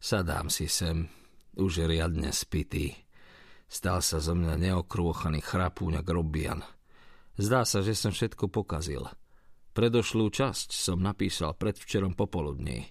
[0.00, 1.04] Sadám si sem,
[1.60, 2.96] už riadne spitý.
[3.68, 6.64] Stal sa zo mňa neokrôchaný chrapúňa grobian.
[7.36, 9.04] Zdá sa, že som všetko pokazil.
[9.76, 12.90] Predošlú časť som napísal predvčerom popoludní.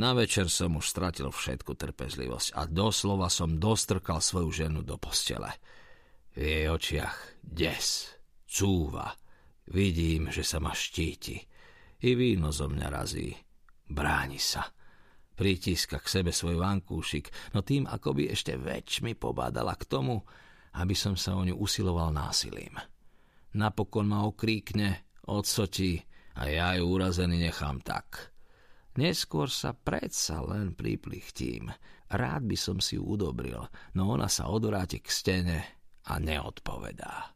[0.00, 5.52] Na večer som už stratil všetku trpezlivosť a doslova som dostrkal svoju ženu do postele.
[6.34, 8.16] V jej očiach des,
[8.48, 9.12] cúva.
[9.70, 11.36] Vidím, že sa ma štíti.
[12.00, 13.28] I víno zo mňa razí.
[13.86, 14.66] Bráni sa.
[15.40, 20.20] Pritíska k sebe svoj vankúšik, no tým akoby ešte väčšmi pobádala k tomu,
[20.76, 22.76] aby som sa o ňu usiloval násilím.
[23.56, 25.96] Napokon ma okríkne, odsotí
[26.36, 28.36] a ja ju urazený nechám tak.
[29.00, 31.72] Neskôr sa predsa len priplichtím.
[32.12, 33.64] Rád by som si ju udobril,
[33.96, 35.58] no ona sa odvráti k stene
[36.04, 37.32] a neodpovedá.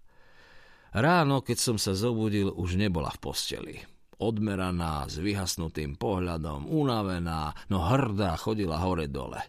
[0.92, 3.76] Ráno, keď som sa zobudil, už nebola v posteli.
[4.20, 9.42] Odmeraná, s vyhasnutým pohľadom, unavená, no hrdá chodila hore-dole.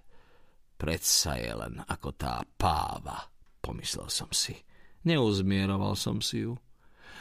[0.75, 3.29] Predsa je len ako tá páva,
[3.61, 4.57] pomyslel som si.
[5.05, 6.57] Neuzmieroval som si ju.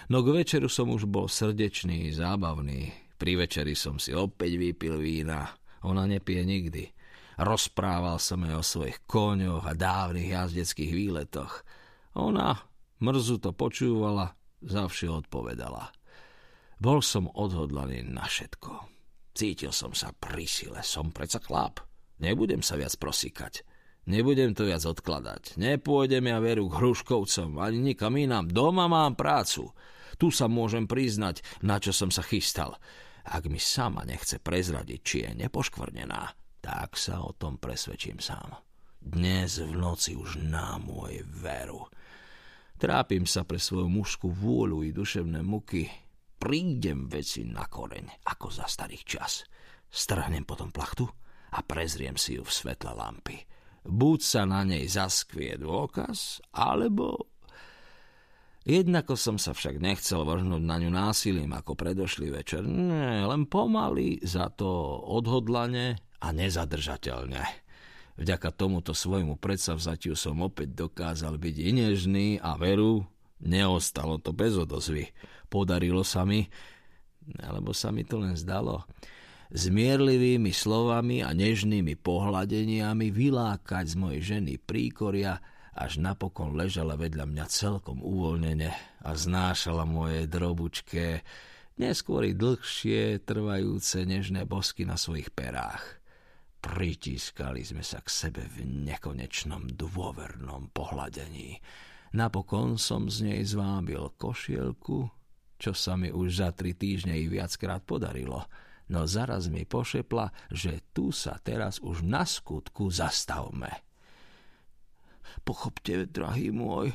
[0.09, 5.49] No k večeru som už bol srdečný, zábavný, pri večeri som si opäť vypil vína.
[5.87, 6.85] Ona nepije nikdy.
[7.41, 11.65] Rozprával som jej o svojich koňoch a dávnych jazdeckých výletoch.
[12.15, 12.59] Ona
[13.03, 15.91] mrzu to počúvala, zavše odpovedala.
[16.85, 18.93] Bol som odhodlaný na všetko.
[19.33, 21.81] Cítil som sa pri sile, som preca chlap.
[22.21, 23.65] Nebudem sa viac prosíkať.
[24.05, 25.57] Nebudem to viac odkladať.
[25.57, 28.53] Nepôjdem ja veru k hruškovcom, ani nikam inám.
[28.53, 29.73] Doma mám prácu.
[30.21, 32.77] Tu sa môžem priznať, na čo som sa chystal.
[33.25, 36.23] Ak mi sama nechce prezradiť, či je nepoškvrnená,
[36.61, 38.61] tak sa o tom presvedčím sám.
[39.01, 41.89] Dnes v noci už na môj veru.
[42.77, 46.04] Trápim sa pre svoju mužskú vôľu i duševné muky.
[46.45, 49.49] Prídem veci na koreň, ako za starých čas.
[49.89, 51.09] Strhnem potom plachtu
[51.57, 53.41] a prezriem si ju v svetle lampy.
[53.89, 57.33] Buď sa na nej zaskvie dôkaz, alebo
[58.65, 62.65] Jednako som sa však nechcel vrhnúť na ňu násilím ako predošlý večer.
[62.65, 64.69] Nie, len pomaly, za to
[65.05, 67.45] odhodlane a nezadržateľne.
[68.21, 73.05] Vďaka tomuto svojmu predsavzatiu som opäť dokázal byť inežný a veru,
[73.45, 75.13] neostalo to bez odozvy.
[75.47, 76.45] Podarilo sa mi,
[77.39, 78.89] alebo sa mi to len zdalo,
[79.55, 85.39] zmierlivými slovami a nežnými pohľadeniami vylákať z mojej ženy príkoria
[85.75, 88.71] až napokon ležala vedľa mňa celkom uvoľnene
[89.03, 91.27] a znášala moje drobučké,
[91.83, 95.83] neskôr i dlhšie trvajúce nežné bosky na svojich perách.
[96.63, 101.59] Pritískali sme sa k sebe v nekonečnom dôvernom pohľadení.
[102.15, 105.11] Napokon som z nej zvábil košielku,
[105.59, 108.47] čo sa mi už za tri týždne i viackrát podarilo,
[108.87, 113.83] no zaraz mi pošepla, že tu sa teraz už na skutku zastavme.
[115.43, 116.95] Pochopte, drahý môj,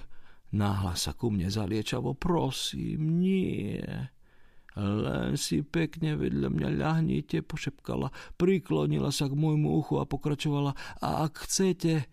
[0.56, 3.84] náhla sa ku mne zaliečavo, prosím, nie.
[4.80, 11.28] Len si pekne vedľa mňa ľahnite, pošepkala, priklonila sa k môjmu uchu a pokračovala, a
[11.28, 12.08] ak chcete...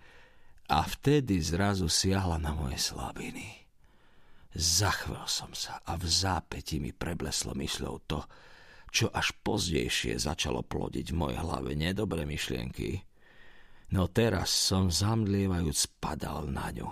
[0.66, 3.66] A vtedy zrazu siahla na moje slabiny.
[4.56, 8.25] Zachvel som sa a v zápäti mi prebleslo myšľou to,
[8.88, 13.05] čo až pozdejšie začalo plodiť v mojej hlave nedobré myšlienky.
[13.93, 16.91] No teraz som zamdlievajúc padal na ňu.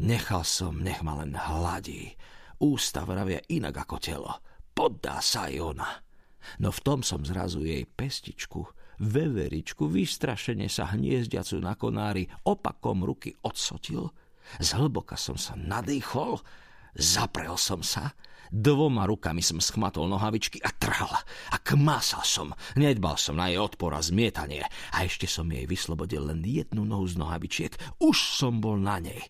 [0.00, 2.16] Nechal som, nech ma len hladí.
[2.62, 4.32] Ústa vravia inak ako telo.
[4.72, 5.90] Poddá sa aj ona.
[6.62, 8.62] No v tom som zrazu jej pestičku,
[9.00, 14.12] veveričku, vystrašene sa hniezdiacu na konári, opakom ruky odsotil.
[14.60, 16.42] Zhlboka som sa nadýchol,
[16.98, 18.12] zaprel som sa
[18.52, 21.08] Dvoma rukami som schmatol nohavičky a trhal.
[21.08, 22.52] A kmásal som.
[22.76, 24.60] Nedbal som na jej odpor a zmietanie.
[24.92, 27.72] A ešte som jej vyslobodil len jednu nohu z nohavičiek.
[27.96, 29.24] Už som bol na nej.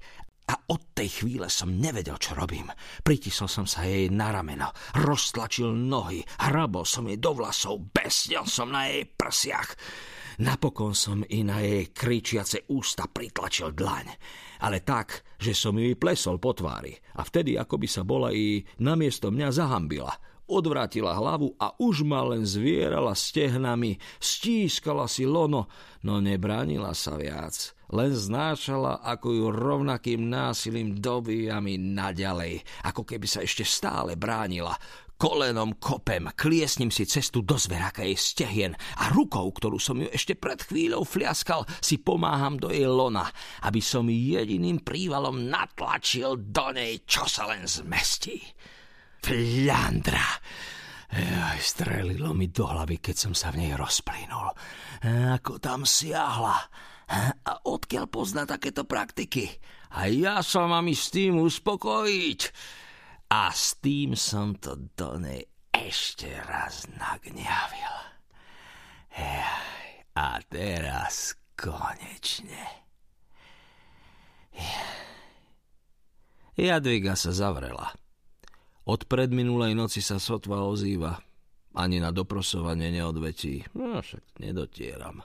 [0.50, 2.66] A od tej chvíle som nevedel, čo robím.
[3.06, 8.74] Pritisol som sa jej na rameno, roztlačil nohy, hrabol som jej do vlasov, besnil som
[8.74, 9.70] na jej prsiach.
[10.42, 14.06] Napokon som i na jej kričiace ústa pritlačil dlaň
[14.62, 18.62] ale tak, že som jej plesol po tvári a vtedy ako by sa bola i
[18.78, 20.14] namiesto mňa zahambila.
[20.50, 25.70] Odvrátila hlavu a už ma len zvierala stehnami, stískala si lono,
[26.02, 27.72] no nebránila sa viac.
[27.92, 34.72] Len znášala, ako ju rovnakým násilím dobíja mi naďalej, ako keby sa ešte stále bránila.
[35.14, 40.34] Kolenom kopem, kliesním si cestu do zveráka jej stehien a rukou, ktorú som ju ešte
[40.34, 43.30] pred chvíľou fliaskal, si pomáham do jej lona,
[43.62, 48.42] aby som jediným prívalom natlačil do nej, čo sa len zmestí.
[49.22, 50.28] Flandra!
[51.12, 54.50] Aj strelilo mi do hlavy, keď som sa v nej rozplynul.
[55.38, 56.58] Ako tam siahla.
[57.44, 59.46] A odkiaľ pozná takéto praktiky?
[59.92, 62.40] A ja sa mám s tým uspokojiť.
[63.28, 67.96] A s tým som to do nej ešte raz nagňavil.
[70.16, 72.88] A teraz konečne.
[76.56, 77.92] Jadviga sa zavrela.
[78.82, 81.22] Od predminulej noci sa sotva ozýva.
[81.72, 83.64] Ani na doprosovanie neodvetí.
[83.78, 85.22] No však nedotieram.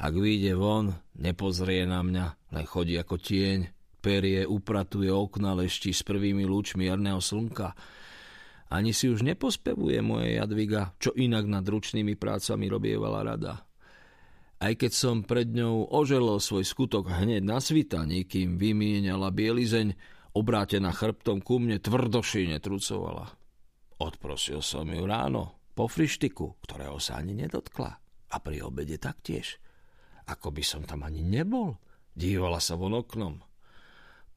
[0.00, 3.68] Ak vyjde von, nepozrie na mňa, len chodí ako tieň,
[4.00, 7.76] perie upratuje okna, leští s prvými lúčmi jarného slnka.
[8.72, 13.54] Ani si už nepospevuje moje Jadviga, čo inak nad ručnými prácami robievala rada.
[14.60, 19.96] Aj keď som pred ňou oželol svoj skutok hneď na svitaní, kým vymieniala bielizeň,
[20.36, 23.30] obrátená chrbtom ku mne tvrdoši netrucovala.
[24.00, 27.90] Odprosil som ju ráno, po frištiku, ktorého sa ani nedotkla.
[28.30, 29.58] A pri obede taktiež.
[30.30, 31.76] Ako by som tam ani nebol.
[32.14, 33.42] Dívala sa von oknom.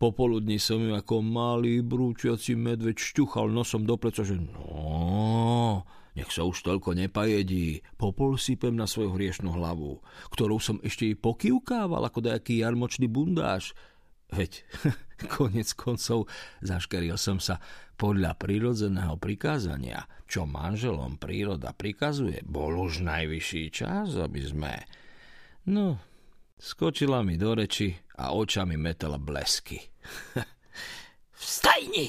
[0.02, 5.86] Popoludní som ju ako malý brúčiaci medveď šťuchal nosom do pleca, že no,
[6.18, 10.04] nech sa už toľko nepajedí, popol sypem na svoju hriešnú hlavu,
[10.34, 13.78] ktorou som ešte i pokývkával ako dajaký jarmočný bundáš.
[14.34, 14.66] Veď,
[15.40, 16.28] konec koncov,
[16.64, 17.60] zaškeril som sa
[17.94, 22.42] podľa prírodzeného prikázania, čo manželom príroda prikazuje.
[22.44, 24.74] Bol už najvyšší čas, aby sme...
[25.70, 26.02] No,
[26.60, 29.80] skočila mi do reči a očami metala blesky.
[31.44, 32.08] Vstajni!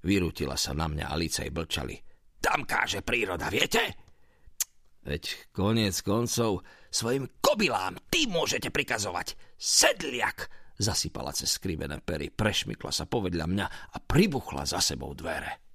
[0.00, 1.96] Vyrútila sa na mňa a i blčali.
[2.40, 4.08] Tam káže príroda, viete?
[5.04, 9.36] Veď koniec koncov svojim kobylám ty môžete prikazovať.
[9.60, 10.59] Sedliak!
[10.80, 15.69] Zasypala cez skrivené pery, prešmykla sa povedľa mňa a pribuchla za sebou dvere.